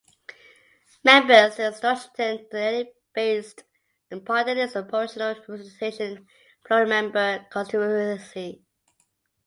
[1.03, 3.63] Members to Stortinget are elected based
[4.11, 6.27] on party-list proportional representation in
[6.65, 8.63] plural member constituencies.